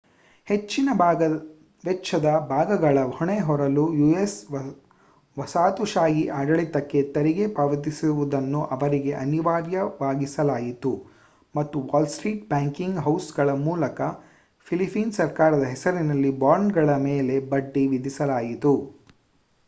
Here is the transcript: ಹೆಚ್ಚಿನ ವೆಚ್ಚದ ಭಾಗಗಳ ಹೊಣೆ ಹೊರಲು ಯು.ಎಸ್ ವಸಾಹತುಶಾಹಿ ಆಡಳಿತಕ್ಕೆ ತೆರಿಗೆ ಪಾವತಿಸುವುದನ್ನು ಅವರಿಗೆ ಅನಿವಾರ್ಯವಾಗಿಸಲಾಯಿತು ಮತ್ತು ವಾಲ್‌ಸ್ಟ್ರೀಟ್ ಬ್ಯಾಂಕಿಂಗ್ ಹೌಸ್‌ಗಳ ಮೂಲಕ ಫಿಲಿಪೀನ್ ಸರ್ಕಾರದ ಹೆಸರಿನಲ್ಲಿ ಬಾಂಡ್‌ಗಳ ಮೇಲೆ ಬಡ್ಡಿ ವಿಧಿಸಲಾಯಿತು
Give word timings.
ಹೆಚ್ಚಿನ 0.47 0.89
ವೆಚ್ಚದ 1.83 2.29
ಭಾಗಗಳ 2.47 3.01
ಹೊಣೆ 3.09 3.35
ಹೊರಲು 3.39 3.83
ಯು.ಎಸ್ 3.93 4.37
ವಸಾಹತುಶಾಹಿ 5.37 6.23
ಆಡಳಿತಕ್ಕೆ 6.29 7.01
ತೆರಿಗೆ 7.11 7.45
ಪಾವತಿಸುವುದನ್ನು 7.49 8.61
ಅವರಿಗೆ 8.71 9.13
ಅನಿವಾರ್ಯವಾಗಿಸಲಾಯಿತು 9.19 10.93
ಮತ್ತು 11.55 11.79
ವಾಲ್‌ಸ್ಟ್ರೀಟ್ 11.87 12.49
ಬ್ಯಾಂಕಿಂಗ್ 12.49 12.99
ಹೌಸ್‌ಗಳ 12.99 13.49
ಮೂಲಕ 13.61 14.01
ಫಿಲಿಪೀನ್ 14.67 15.13
ಸರ್ಕಾರದ 15.13 15.67
ಹೆಸರಿನಲ್ಲಿ 15.67 16.33
ಬಾಂಡ್‌ಗಳ 16.39 16.97
ಮೇಲೆ 17.07 17.37
ಬಡ್ಡಿ 17.49 17.87
ವಿಧಿಸಲಾಯಿತು 17.87 18.75